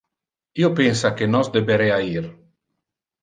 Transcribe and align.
Io 0.61 0.69
pensa 0.79 1.11
que 1.19 1.27
nos 1.33 1.51
deberea 1.57 1.99
ir. 2.13 2.25